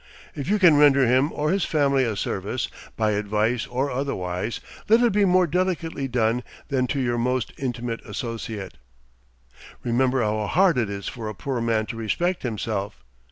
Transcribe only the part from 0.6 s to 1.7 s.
render him or his